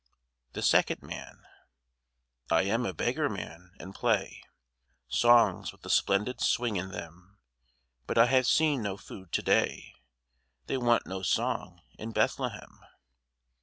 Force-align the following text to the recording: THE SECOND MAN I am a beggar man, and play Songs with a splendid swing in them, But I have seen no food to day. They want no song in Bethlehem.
THE 0.53 0.63
SECOND 0.63 1.03
MAN 1.03 1.43
I 2.49 2.63
am 2.63 2.87
a 2.87 2.93
beggar 2.95 3.29
man, 3.29 3.69
and 3.79 3.93
play 3.93 4.41
Songs 5.07 5.71
with 5.71 5.85
a 5.85 5.91
splendid 5.91 6.41
swing 6.41 6.75
in 6.75 6.89
them, 6.89 7.37
But 8.07 8.17
I 8.17 8.25
have 8.25 8.47
seen 8.47 8.81
no 8.81 8.97
food 8.97 9.31
to 9.33 9.43
day. 9.43 9.93
They 10.65 10.77
want 10.77 11.05
no 11.05 11.21
song 11.21 11.83
in 11.99 12.13
Bethlehem. 12.13 12.79